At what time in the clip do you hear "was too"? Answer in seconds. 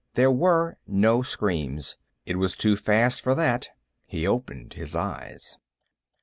2.37-2.75